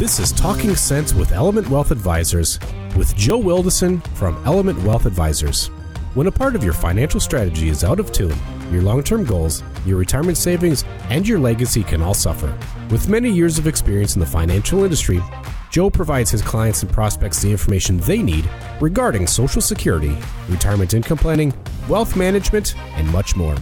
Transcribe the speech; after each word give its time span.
This 0.00 0.18
is 0.18 0.32
Talking 0.32 0.74
Sense 0.76 1.12
with 1.12 1.30
Element 1.30 1.68
Wealth 1.68 1.90
Advisors 1.90 2.58
with 2.96 3.14
Joe 3.16 3.38
Wildasin 3.38 4.02
from 4.16 4.42
Element 4.46 4.82
Wealth 4.82 5.04
Advisors. 5.04 5.66
When 6.14 6.26
a 6.26 6.32
part 6.32 6.56
of 6.56 6.64
your 6.64 6.72
financial 6.72 7.20
strategy 7.20 7.68
is 7.68 7.84
out 7.84 8.00
of 8.00 8.10
tune, 8.10 8.34
your 8.72 8.80
long 8.80 9.02
term 9.02 9.26
goals, 9.26 9.62
your 9.84 9.98
retirement 9.98 10.38
savings, 10.38 10.86
and 11.10 11.28
your 11.28 11.38
legacy 11.38 11.82
can 11.82 12.00
all 12.00 12.14
suffer. 12.14 12.58
With 12.88 13.10
many 13.10 13.30
years 13.30 13.58
of 13.58 13.66
experience 13.66 14.14
in 14.14 14.20
the 14.20 14.26
financial 14.26 14.84
industry, 14.84 15.20
Joe 15.70 15.90
provides 15.90 16.30
his 16.30 16.40
clients 16.40 16.82
and 16.82 16.90
prospects 16.90 17.42
the 17.42 17.50
information 17.50 17.98
they 17.98 18.22
need 18.22 18.48
regarding 18.80 19.26
Social 19.26 19.60
Security, 19.60 20.16
retirement 20.48 20.94
income 20.94 21.18
planning, 21.18 21.52
wealth 21.90 22.16
management, 22.16 22.74
and 22.96 23.06
much 23.12 23.36
more. 23.36 23.54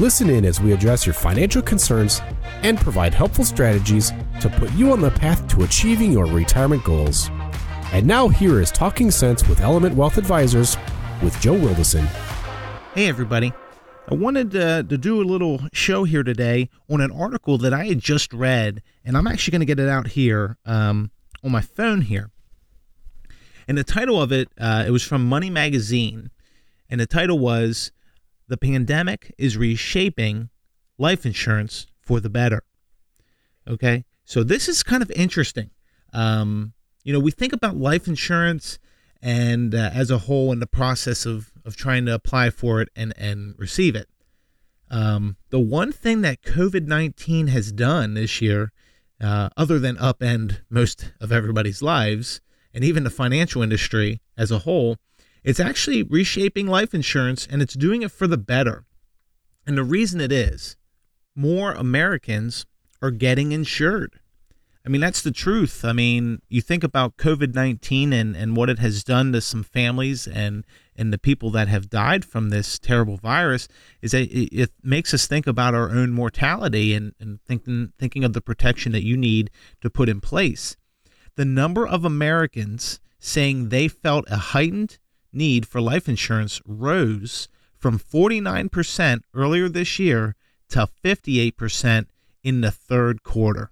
Listen 0.00 0.30
in 0.30 0.44
as 0.44 0.60
we 0.60 0.72
address 0.72 1.04
your 1.04 1.12
financial 1.12 1.60
concerns 1.60 2.22
and 2.62 2.78
provide 2.78 3.12
helpful 3.12 3.44
strategies 3.44 4.12
to 4.40 4.48
put 4.48 4.72
you 4.74 4.92
on 4.92 5.00
the 5.00 5.10
path 5.10 5.48
to 5.48 5.64
achieving 5.64 6.12
your 6.12 6.26
retirement 6.26 6.84
goals. 6.84 7.30
And 7.92 8.06
now, 8.06 8.28
here 8.28 8.60
is 8.60 8.70
Talking 8.70 9.10
Sense 9.10 9.48
with 9.48 9.60
Element 9.60 9.96
Wealth 9.96 10.16
Advisors 10.16 10.76
with 11.20 11.36
Joe 11.40 11.54
Wildasin. 11.54 12.04
Hey, 12.94 13.08
everybody. 13.08 13.52
I 14.08 14.14
wanted 14.14 14.52
to, 14.52 14.84
to 14.88 14.96
do 14.96 15.20
a 15.20 15.24
little 15.24 15.62
show 15.72 16.04
here 16.04 16.22
today 16.22 16.70
on 16.88 17.00
an 17.00 17.10
article 17.10 17.58
that 17.58 17.74
I 17.74 17.86
had 17.86 17.98
just 17.98 18.32
read, 18.32 18.84
and 19.04 19.16
I'm 19.16 19.26
actually 19.26 19.50
going 19.50 19.62
to 19.62 19.66
get 19.66 19.80
it 19.80 19.88
out 19.88 20.06
here 20.06 20.58
um, 20.64 21.10
on 21.42 21.50
my 21.50 21.60
phone 21.60 22.02
here. 22.02 22.30
And 23.66 23.76
the 23.76 23.82
title 23.82 24.22
of 24.22 24.30
it, 24.30 24.48
uh, 24.60 24.84
it 24.86 24.92
was 24.92 25.02
from 25.02 25.28
Money 25.28 25.50
Magazine, 25.50 26.30
and 26.88 27.00
the 27.00 27.06
title 27.06 27.40
was 27.40 27.90
"The 28.48 28.56
Pandemic 28.56 29.34
is 29.38 29.56
Reshaping 29.56 30.50
Life 30.98 31.24
Insurance 31.24 31.86
for 32.00 32.20
the 32.20 32.30
Better." 32.30 32.62
Okay, 33.66 34.04
so 34.24 34.42
this 34.42 34.68
is 34.68 34.82
kind 34.82 35.02
of 35.02 35.10
interesting. 35.12 35.70
Um, 36.12 36.72
you 37.04 37.12
know, 37.12 37.20
we 37.20 37.30
think 37.30 37.52
about 37.52 37.76
life 37.76 38.06
insurance 38.06 38.78
and 39.22 39.74
uh, 39.74 39.90
as 39.92 40.10
a 40.10 40.18
whole 40.18 40.52
in 40.52 40.60
the 40.60 40.66
process 40.66 41.26
of, 41.26 41.50
of 41.64 41.76
trying 41.76 42.06
to 42.06 42.14
apply 42.14 42.50
for 42.50 42.80
it 42.80 42.88
and, 42.94 43.12
and 43.16 43.54
receive 43.58 43.94
it. 43.94 44.08
Um, 44.90 45.36
the 45.50 45.58
one 45.58 45.92
thing 45.92 46.22
that 46.22 46.42
COVID 46.42 46.86
19 46.86 47.48
has 47.48 47.72
done 47.72 48.14
this 48.14 48.40
year, 48.40 48.72
uh, 49.20 49.48
other 49.56 49.78
than 49.78 49.96
upend 49.96 50.60
most 50.70 51.12
of 51.20 51.32
everybody's 51.32 51.82
lives 51.82 52.40
and 52.72 52.84
even 52.84 53.04
the 53.04 53.10
financial 53.10 53.62
industry 53.62 54.20
as 54.36 54.50
a 54.50 54.60
whole, 54.60 54.96
it's 55.44 55.60
actually 55.60 56.02
reshaping 56.02 56.66
life 56.66 56.94
insurance 56.94 57.46
and 57.50 57.62
it's 57.62 57.74
doing 57.74 58.02
it 58.02 58.12
for 58.12 58.26
the 58.26 58.38
better. 58.38 58.84
And 59.66 59.76
the 59.76 59.84
reason 59.84 60.20
it 60.20 60.32
is 60.32 60.76
more 61.34 61.72
Americans 61.72 62.66
are 63.00 63.10
getting 63.10 63.52
insured. 63.52 64.20
I 64.84 64.90
mean, 64.90 65.00
that's 65.02 65.20
the 65.20 65.30
truth. 65.30 65.84
I 65.84 65.92
mean, 65.92 66.40
you 66.48 66.62
think 66.62 66.82
about 66.82 67.18
COVID 67.18 67.54
19 67.54 68.12
and, 68.12 68.34
and 68.34 68.56
what 68.56 68.70
it 68.70 68.78
has 68.78 69.04
done 69.04 69.32
to 69.32 69.40
some 69.42 69.62
families 69.62 70.26
and, 70.26 70.64
and 70.96 71.12
the 71.12 71.18
people 71.18 71.50
that 71.50 71.68
have 71.68 71.90
died 71.90 72.24
from 72.24 72.48
this 72.48 72.78
terrible 72.78 73.18
virus 73.18 73.68
is 74.00 74.12
that 74.12 74.22
it, 74.22 74.48
it 74.50 74.70
makes 74.82 75.12
us 75.12 75.26
think 75.26 75.46
about 75.46 75.74
our 75.74 75.90
own 75.90 76.12
mortality 76.12 76.94
and, 76.94 77.12
and 77.20 77.40
thinking, 77.42 77.92
thinking 77.98 78.24
of 78.24 78.32
the 78.32 78.40
protection 78.40 78.92
that 78.92 79.04
you 79.04 79.16
need 79.16 79.50
to 79.82 79.90
put 79.90 80.08
in 80.08 80.22
place. 80.22 80.76
The 81.36 81.44
number 81.44 81.86
of 81.86 82.04
Americans 82.06 82.98
saying 83.20 83.68
they 83.68 83.88
felt 83.88 84.24
a 84.30 84.36
heightened 84.36 84.98
need 85.38 85.66
for 85.66 85.80
life 85.80 86.08
insurance 86.08 86.60
rose 86.66 87.48
from 87.78 87.98
49% 87.98 89.20
earlier 89.34 89.68
this 89.68 89.98
year 89.98 90.34
to 90.68 90.88
58% 91.02 92.06
in 92.42 92.60
the 92.60 92.70
third 92.70 93.22
quarter. 93.22 93.70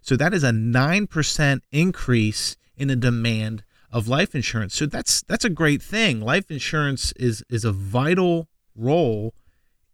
So 0.00 0.16
that 0.16 0.34
is 0.34 0.42
a 0.42 0.50
9% 0.50 1.60
increase 1.70 2.56
in 2.76 2.88
the 2.88 2.96
demand 2.96 3.62
of 3.92 4.08
life 4.08 4.34
insurance. 4.34 4.74
So 4.74 4.86
that's 4.86 5.22
that's 5.22 5.44
a 5.44 5.50
great 5.50 5.82
thing. 5.82 6.20
Life 6.20 6.50
insurance 6.50 7.12
is 7.12 7.44
is 7.48 7.64
a 7.64 7.72
vital 7.72 8.48
role 8.74 9.34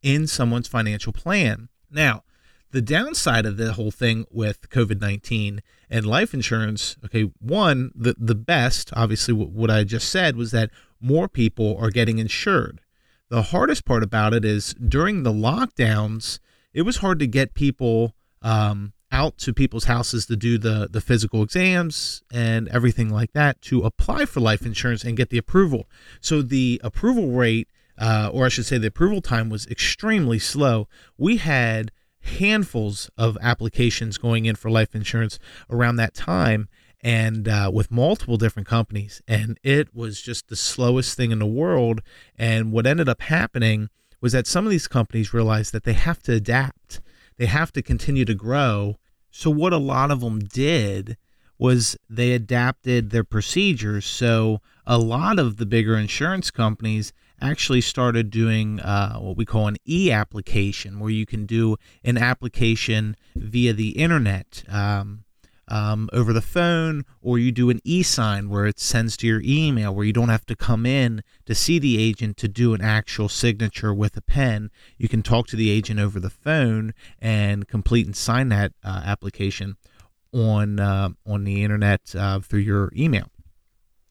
in 0.03 0.27
someone's 0.27 0.69
financial 0.69 1.13
plan. 1.13 1.69
Now, 1.91 2.23
the 2.71 2.81
downside 2.81 3.45
of 3.45 3.57
the 3.57 3.73
whole 3.73 3.91
thing 3.91 4.27
with 4.31 4.71
COVID-19 4.71 5.61
and 5.91 6.07
life 6.07 6.33
insurance, 6.33 6.97
okay, 7.05 7.31
one, 7.41 7.91
the 7.95 8.15
the 8.19 8.35
best, 8.35 8.93
obviously 8.95 9.35
what 9.35 9.71
I 9.71 9.85
just 9.85 10.09
said 10.11 10.37
was 10.37 10.53
that 10.53 10.71
more 11.01 11.29
people 11.29 11.77
are 11.79 11.91
getting 11.91 12.19
insured. 12.19 12.81
The 13.29 13.43
hardest 13.43 13.85
part 13.85 14.03
about 14.03 14.33
it 14.33 14.45
is 14.45 14.75
during 14.75 15.23
the 15.23 15.33
lockdowns, 15.33 16.39
it 16.73 16.83
was 16.83 16.99
hard 16.99 17.19
to 17.19 17.27
get 17.27 17.55
people 17.55 18.15
um, 18.43 18.93
out 19.11 19.39
to 19.39 19.53
people's 19.53 19.85
houses 19.85 20.27
to 20.27 20.37
do 20.37 20.59
the 20.59 20.89
the 20.91 21.01
physical 21.01 21.43
exams 21.43 22.23
and 22.31 22.69
everything 22.69 23.11
like 23.11 23.33
that 23.33 23.61
to 23.63 23.83
apply 23.83 24.25
for 24.25 24.41
life 24.41 24.65
insurance 24.65 25.05
and 25.05 25.17
get 25.17 25.31
the 25.31 25.39
approval. 25.39 25.89
So 26.21 26.43
the 26.43 26.81
approval 26.85 27.31
rate, 27.31 27.69
uh, 27.99 28.31
or 28.33 28.47
I 28.47 28.49
should 28.49 28.67
say, 28.67 28.79
the 28.79 28.89
approval 28.89 29.21
time 29.21 29.49
was 29.49 29.67
extremely 29.67 30.39
slow. 30.39 30.89
We 31.17 31.39
had 31.39 31.91
handfuls 32.21 33.11
of 33.17 33.39
applications 33.41 34.19
going 34.19 34.45
in 34.45 34.57
for 34.57 34.71
life 34.71 34.95
insurance 34.95 35.39
around 35.71 35.97
that 35.97 36.15
time 36.15 36.69
and 37.03 37.49
uh, 37.49 37.71
with 37.73 37.91
multiple 37.91 38.37
different 38.37 38.67
companies 38.67 39.23
and 39.29 39.59
it 39.63 39.95
was 39.95 40.21
just 40.21 40.49
the 40.49 40.57
slowest 40.57 41.17
thing 41.17 41.31
in 41.31 41.39
the 41.39 41.47
world 41.47 42.01
and 42.37 42.73
what 42.73 42.87
ended 42.87 43.09
up 43.09 43.23
happening 43.23 43.89
was 44.21 44.33
that 44.33 44.47
some 44.47 44.65
of 44.65 44.71
these 44.71 44.89
companies 44.89 45.33
realized 45.33 45.73
that 45.73 45.85
they 45.85 45.93
have 45.93 46.21
to 46.23 46.33
adapt 46.33 47.01
they 47.39 47.47
have 47.47 47.73
to 47.73 47.83
continue 47.83 48.25
to 48.27 48.35
grow. 48.35 48.97
So, 49.31 49.51
what 49.51 49.73
a 49.73 49.79
lot 49.79 50.11
of 50.11 50.21
them 50.21 50.41
did 50.41 51.17
was 51.57 51.97
they 52.11 52.33
adapted 52.33 53.11
their 53.11 53.25
procedures. 53.25 54.05
So, 54.05 54.61
a 54.87 54.99
lot 54.99 55.39
of 55.39 55.57
the 55.57 55.67
bigger 55.67 55.97
insurance 55.97 56.51
companies 56.51 57.13
actually 57.41 57.81
started 57.81 58.31
doing 58.31 58.81
uh, 58.81 59.17
what 59.19 59.37
we 59.37 59.45
call 59.45 59.69
an 59.69 59.77
e 59.87 60.11
application, 60.11 60.99
where 60.99 61.11
you 61.11 61.25
can 61.25 61.47
do 61.47 61.77
an 62.05 62.19
application 62.19 63.17
via 63.37 63.73
the 63.73 63.91
internet. 63.91 64.65
Um, 64.69 65.25
um, 65.69 66.09
over 66.13 66.33
the 66.33 66.41
phone, 66.41 67.05
or 67.23 67.39
you 67.39 67.53
do 67.53 67.71
an 67.71 67.81
e 67.85 68.03
sign 68.03 68.49
where 68.49 68.67
it 68.67 68.79
sends 68.79 69.17
to 69.19 69.27
your 69.27 69.43
email, 69.45 69.95
where 69.95 70.05
you 70.05 70.13
don't 70.13 70.29
have 70.29 70.47
to 70.47 70.57
come 70.57 70.87
in 70.87 71.23
to 71.47 71.55
see 71.55 71.79
the 71.79 72.03
agent 72.03 72.37
to 72.39 72.49
do 72.49 72.75
an 72.75 72.81
actual 72.81 73.29
signature 73.29 73.95
with 73.95 74.17
a 74.17 74.23
pen. 74.23 74.71
You 74.97 75.09
can 75.09 75.23
talk 75.23 75.47
to 75.49 75.57
the 75.57 75.71
agent 75.71 76.01
over 76.01 76.19
the 76.19 76.31
phone 76.31 76.95
and 77.21 77.69
complete 77.69 78.07
and 78.07 78.17
sign 78.17 78.49
that 78.51 78.73
uh, 78.85 79.03
application 79.05 79.77
on 80.33 80.79
uh, 80.81 81.11
on 81.27 81.45
the 81.45 81.63
internet 81.63 82.15
uh, 82.15 82.41
through 82.41 82.61
your 82.61 82.93
email. 82.97 83.31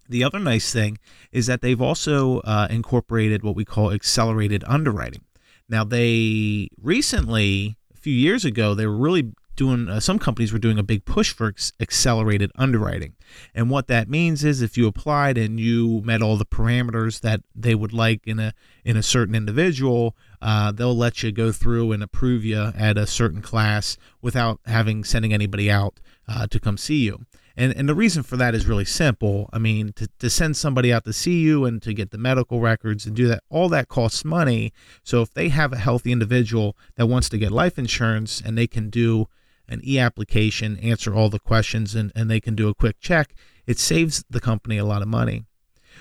The 0.10 0.24
other 0.24 0.40
nice 0.40 0.72
thing 0.72 1.00
is 1.32 1.48
that 1.48 1.62
they've 1.62 1.82
also 1.82 2.40
uh, 2.40 2.68
incorporated 2.70 3.44
what 3.44 3.56
we 3.56 3.66
call 3.66 3.92
accelerated 3.92 4.64
underwriting. 4.66 5.22
Now, 5.70 5.84
they 5.84 6.70
recently, 6.82 7.76
a 7.94 7.98
few 7.98 8.14
years 8.14 8.46
ago, 8.46 8.74
they 8.74 8.88
were 8.88 8.96
really 8.96 9.34
doing 9.58 9.90
uh, 9.90 10.00
some 10.00 10.18
companies 10.18 10.54
were 10.54 10.60
doing 10.60 10.80
a 10.80 10.84
big 10.84 11.04
push 11.04 11.34
for 11.34 11.48
ex- 11.48 11.74
accelerated 11.80 12.50
underwriting 12.56 13.14
and 13.54 13.70
what 13.70 13.88
that 13.88 14.10
means 14.10 14.46
is 14.46 14.62
if 14.62 14.78
you 14.78 14.88
applied 14.88 15.38
and 15.38 15.60
you 15.60 16.02
met 16.06 16.22
all 16.22 16.38
the 16.38 16.46
parameters 16.46 17.20
that 17.20 17.42
they 17.54 17.76
would 17.76 17.92
like 17.92 18.26
in 18.26 18.40
a 18.40 18.54
in 18.86 18.96
a 18.96 19.04
certain 19.04 19.36
individual 19.36 20.16
uh, 20.42 20.72
they'll 20.72 20.96
let 20.96 21.22
you 21.22 21.32
go 21.32 21.52
through 21.52 21.92
and 21.92 22.02
approve 22.02 22.46
you 22.46 22.72
at 22.78 22.98
a 22.98 23.06
certain 23.06 23.42
class 23.42 23.98
without 24.22 24.62
having 24.66 25.04
sending 25.04 25.34
anybody 25.34 25.70
out 25.70 26.00
uh, 26.30 26.48
to 26.48 26.60
come 26.60 26.78
see 26.78 27.04
you 27.04 27.26
and, 27.58 27.76
and 27.76 27.90
the 27.90 27.96
reason 27.96 28.22
for 28.22 28.38
that 28.38 28.54
is 28.54 28.68
really 28.68 28.86
simple. 28.86 29.50
I 29.52 29.58
mean, 29.58 29.92
to, 29.94 30.08
to 30.20 30.30
send 30.30 30.56
somebody 30.56 30.94
out 30.94 31.06
to 31.06 31.14
see 31.14 31.40
you 31.40 31.66
and 31.66 31.82
to 31.82 31.92
get 31.92 32.12
the 32.12 32.18
medical 32.20 32.62
records 32.62 33.08
and 33.08 33.16
do 33.16 33.28
that, 33.30 33.44
all 33.50 33.68
that 33.70 33.88
costs 33.88 34.24
money. 34.24 34.72
So 35.04 35.24
if 35.24 35.34
they 35.34 35.50
have 35.50 35.74
a 35.74 35.78
healthy 35.78 36.12
individual 36.12 36.78
that 36.96 37.08
wants 37.08 37.30
to 37.30 37.40
get 37.40 37.52
life 37.52 37.80
insurance 37.80 38.40
and 38.40 38.56
they 38.56 38.68
can 38.68 38.92
do 38.92 39.28
an 39.68 39.82
e 39.84 40.00
application, 40.00 40.78
answer 40.78 41.14
all 41.14 41.30
the 41.30 41.40
questions, 41.40 41.96
and, 41.96 42.12
and 42.16 42.30
they 42.30 42.40
can 42.40 42.56
do 42.56 42.70
a 42.70 42.76
quick 42.76 43.00
check, 43.00 43.34
it 43.66 43.80
saves 43.80 44.24
the 44.30 44.40
company 44.40 44.78
a 44.78 44.86
lot 44.86 45.02
of 45.02 45.08
money. 45.08 45.46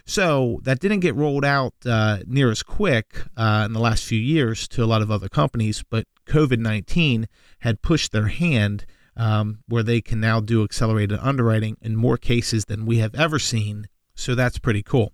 So 0.04 0.60
that 0.62 0.78
didn't 0.78 1.00
get 1.00 1.14
rolled 1.14 1.44
out 1.44 1.74
uh, 1.84 2.18
near 2.26 2.50
as 2.50 2.62
quick 2.62 3.24
uh, 3.36 3.64
in 3.66 3.72
the 3.72 3.80
last 3.80 4.04
few 4.04 4.20
years 4.20 4.68
to 4.68 4.84
a 4.84 4.86
lot 4.86 5.02
of 5.02 5.10
other 5.10 5.28
companies, 5.28 5.82
but 5.88 6.06
COVID 6.26 6.58
19 6.58 7.26
had 7.60 7.82
pushed 7.82 8.12
their 8.12 8.28
hand 8.28 8.84
um, 9.16 9.60
where 9.66 9.82
they 9.82 10.00
can 10.00 10.20
now 10.20 10.40
do 10.40 10.62
accelerated 10.62 11.19
underwriting 11.20 11.76
in 11.80 11.96
more 11.96 12.19
cases 12.19 12.66
than 12.66 12.86
we 12.86 12.98
have 12.98 13.14
ever 13.14 13.38
seen. 13.38 13.88
So 14.14 14.34
that's 14.34 14.58
pretty 14.58 14.82
cool. 14.82 15.12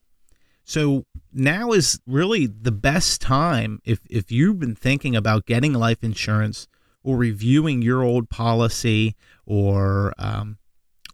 So 0.65 1.07
now 1.33 1.73
is 1.73 2.01
really 2.07 2.47
the 2.47 2.73
best 2.73 3.21
time 3.21 3.81
if, 3.85 4.01
if 4.09 4.31
you've 4.31 4.59
been 4.59 4.77
thinking 4.77 5.17
about 5.17 5.47
getting 5.47 5.73
life 5.73 6.03
insurance 6.03 6.69
or 7.03 7.17
reviewing 7.17 7.83
your 7.83 8.03
old 8.03 8.29
policy 8.29 9.17
or 9.47 10.13
um, 10.19 10.59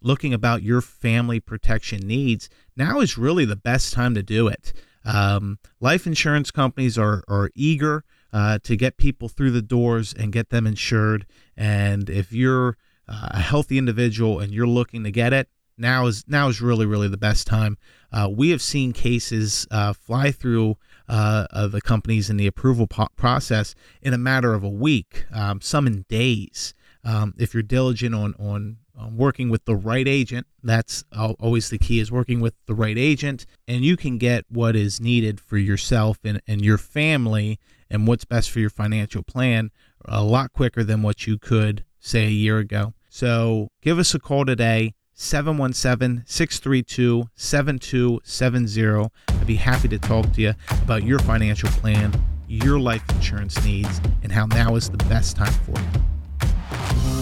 looking 0.01 0.33
about 0.33 0.63
your 0.63 0.81
family 0.81 1.39
protection 1.39 1.99
needs, 2.07 2.49
now 2.75 2.99
is 2.99 3.17
really 3.17 3.45
the 3.45 3.55
best 3.55 3.93
time 3.93 4.13
to 4.15 4.23
do 4.23 4.47
it. 4.47 4.73
Um, 5.05 5.59
life 5.79 6.05
insurance 6.05 6.51
companies 6.51 6.97
are, 6.97 7.23
are 7.27 7.49
eager 7.55 8.03
uh, 8.31 8.59
to 8.63 8.75
get 8.75 8.97
people 8.97 9.29
through 9.29 9.51
the 9.51 9.61
doors 9.61 10.13
and 10.13 10.31
get 10.31 10.49
them 10.49 10.67
insured. 10.67 11.25
And 11.57 12.09
if 12.09 12.31
you're 12.31 12.77
uh, 13.07 13.29
a 13.31 13.39
healthy 13.39 13.77
individual 13.77 14.39
and 14.39 14.53
you're 14.53 14.67
looking 14.67 15.03
to 15.03 15.11
get 15.11 15.33
it, 15.33 15.49
now 15.79 16.05
is 16.07 16.23
now 16.27 16.47
is 16.47 16.61
really 16.61 16.85
really 16.85 17.07
the 17.07 17.17
best 17.17 17.47
time. 17.47 17.77
Uh, 18.11 18.29
we 18.31 18.49
have 18.49 18.61
seen 18.61 18.91
cases 18.91 19.67
uh, 19.71 19.93
fly 19.93 20.31
through 20.31 20.75
uh, 21.07 21.67
the 21.67 21.81
companies 21.81 22.29
in 22.29 22.37
the 22.37 22.47
approval 22.47 22.87
po- 22.87 23.07
process 23.15 23.75
in 24.01 24.13
a 24.13 24.17
matter 24.17 24.53
of 24.53 24.63
a 24.63 24.69
week, 24.69 25.25
um, 25.31 25.61
some 25.61 25.87
in 25.87 26.05
days. 26.09 26.73
Um, 27.03 27.33
if 27.37 27.53
you're 27.53 27.63
diligent 27.63 28.13
on 28.13 28.35
on 28.39 28.77
working 29.11 29.49
with 29.49 29.63
the 29.65 29.75
right 29.75 30.07
agent, 30.07 30.45
that's 30.61 31.03
always 31.13 31.69
the 31.69 31.77
key 31.77 31.99
is 31.99 32.11
working 32.11 32.41
with 32.41 32.53
the 32.65 32.75
right 32.75 32.97
agent, 32.97 33.45
and 33.67 33.83
you 33.83 33.95
can 33.95 34.17
get 34.17 34.45
what 34.49 34.75
is 34.75 34.99
needed 34.99 35.39
for 35.39 35.57
yourself 35.57 36.19
and, 36.23 36.41
and 36.47 36.61
your 36.61 36.77
family 36.77 37.59
and 37.89 38.07
what's 38.07 38.25
best 38.25 38.51
for 38.51 38.59
your 38.59 38.69
financial 38.69 39.23
plan 39.23 39.71
a 40.05 40.23
lot 40.23 40.53
quicker 40.53 40.83
than 40.83 41.01
what 41.01 41.27
you 41.27 41.37
could 41.37 41.85
say 41.99 42.25
a 42.25 42.29
year 42.29 42.57
ago. 42.59 42.93
So 43.09 43.69
give 43.81 43.99
us 43.99 44.13
a 44.13 44.19
call 44.19 44.45
today. 44.45 44.93
717 45.21 46.23
632 46.25 47.29
7270. 47.35 49.09
I'd 49.27 49.45
be 49.45 49.55
happy 49.55 49.89
to 49.89 49.99
talk 49.99 50.31
to 50.31 50.41
you 50.41 50.53
about 50.81 51.03
your 51.03 51.19
financial 51.19 51.67
plan, 51.71 52.13
your 52.47 52.79
life 52.79 53.03
insurance 53.09 53.61
needs, 53.65 53.99
and 54.23 54.31
how 54.31 54.45
now 54.45 54.75
is 54.75 54.89
the 54.89 54.95
best 54.95 55.35
time 55.35 55.51
for 55.51 55.77
you. 55.77 55.87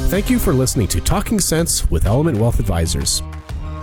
Thank 0.09 0.29
you 0.29 0.38
for 0.38 0.53
listening 0.53 0.88
to 0.89 1.01
Talking 1.01 1.39
Sense 1.39 1.89
with 1.89 2.05
Element 2.05 2.38
Wealth 2.38 2.59
Advisors. 2.59 3.23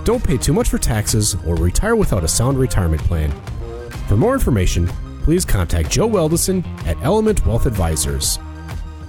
Don't 0.04 0.22
pay 0.22 0.36
too 0.36 0.52
much 0.52 0.68
for 0.68 0.78
taxes 0.78 1.34
or 1.44 1.56
retire 1.56 1.96
without 1.96 2.22
a 2.22 2.28
sound 2.28 2.56
retirement 2.56 3.02
plan. 3.02 3.32
For 4.06 4.16
more 4.16 4.34
information, 4.34 4.86
please 5.22 5.44
contact 5.44 5.90
Joe 5.90 6.08
Wildasin 6.08 6.64
at 6.86 6.96
Element 7.02 7.44
Wealth 7.44 7.66
Advisors. 7.66 8.38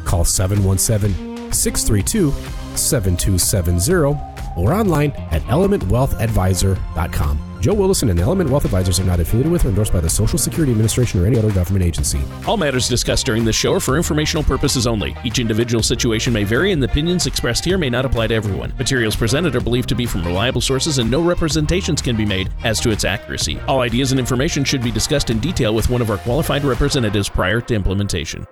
Call 0.04 0.25
717 0.25 1.52
632 1.54 2.31
7270 2.75 4.35
or 4.56 4.74
online 4.74 5.12
at 5.31 5.42
elementwealthadvisor.com. 5.44 7.56
Joe 7.66 7.74
Wildasin 7.74 8.12
and 8.12 8.19
Element 8.19 8.52
Wealth 8.52 8.66
Advisors 8.66 9.00
are 9.00 9.06
not 9.06 9.19
affiliated 9.19 9.52
with 9.52 9.66
or 9.66 9.69
endorsed 9.69 9.92
by 9.92 10.00
the 10.00 10.07
Social 10.07 10.38
Security 10.38 10.72
Administration 10.72 11.19
or 11.19 11.25
any 11.25 11.40
other 11.40 11.52
government 11.52 11.84
agency. 11.84 12.22
All 12.46 12.57
matters 12.57 12.88
discussed 12.88 13.25
during 13.25 13.44
this 13.44 13.56
show 13.56 13.74
are 13.74 13.80
for 13.80 13.98
informational 13.98 14.44
purposes 14.44 14.86
only. 14.86 15.18
Each 15.24 15.40
individual 15.40 15.81
situation 15.81 16.31
may 16.31 16.44
vary, 16.44 16.74
and 16.74 16.84
the 16.84 16.88
opinions 16.88 17.25
expressed 17.25 17.66
here 17.66 17.80
may 17.80 17.90
not 17.90 18.06
apply 18.06 18.28
to 18.28 18.36
everyone. 18.36 18.72
Materials 18.78 19.16
presented 19.16 19.56
are 19.56 19.62
believed 19.62 19.90
to 19.90 19.96
be 19.96 20.06
from 20.06 20.24
reliable 20.24 20.62
sources, 20.62 21.00
and 21.00 21.10
no 21.10 21.24
representations 21.24 22.04
can 22.04 22.16
be 22.16 22.24
made 22.24 22.52
as 22.63 22.80
to 22.81 22.92
its 22.92 23.04
accuracy. 23.04 23.60
All 23.68 23.81
ideas 23.81 24.12
and 24.12 24.19
information 24.19 24.63
should 24.63 24.84
be 24.84 24.92
discussed 24.92 25.31
in 25.31 25.40
detail 25.40 25.74
with 25.74 25.90
one 25.90 26.04
of 26.04 26.12
our 26.12 26.19
qualified 26.19 26.63
representatives 26.63 27.30
prior 27.30 27.62
to 27.62 27.74
implementation. 27.74 28.46